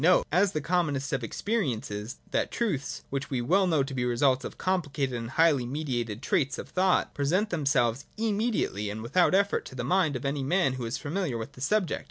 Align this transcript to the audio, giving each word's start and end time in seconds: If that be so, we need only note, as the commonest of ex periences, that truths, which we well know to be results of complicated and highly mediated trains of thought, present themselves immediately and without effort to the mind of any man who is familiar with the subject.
If 0.01 0.05
that 0.05 0.09
be 0.09 0.09
so, 0.09 0.15
we 0.15 0.19
need 0.19 0.25
only 0.25 0.29
note, 0.31 0.39
as 0.45 0.51
the 0.53 0.61
commonest 0.61 1.13
of 1.13 1.23
ex 1.23 1.41
periences, 1.43 2.15
that 2.31 2.49
truths, 2.51 3.03
which 3.11 3.29
we 3.29 3.39
well 3.39 3.67
know 3.67 3.83
to 3.83 3.93
be 3.93 4.03
results 4.03 4.43
of 4.43 4.57
complicated 4.57 5.13
and 5.15 5.29
highly 5.29 5.63
mediated 5.67 6.23
trains 6.23 6.57
of 6.57 6.69
thought, 6.69 7.13
present 7.13 7.51
themselves 7.51 8.05
immediately 8.17 8.89
and 8.89 9.03
without 9.03 9.35
effort 9.35 9.63
to 9.65 9.75
the 9.75 9.83
mind 9.83 10.15
of 10.15 10.25
any 10.25 10.41
man 10.41 10.73
who 10.73 10.85
is 10.85 10.97
familiar 10.97 11.37
with 11.37 11.51
the 11.51 11.61
subject. 11.61 11.99